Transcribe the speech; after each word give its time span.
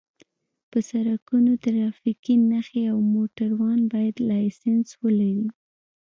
په 0.69 0.77
سرکونو 0.89 1.51
ټرافیکي 1.63 2.35
نښې 2.49 2.83
او 2.91 2.97
موټروان 3.13 3.79
باید 3.93 4.15
لېسنس 4.29 4.87
ولري 5.03 5.47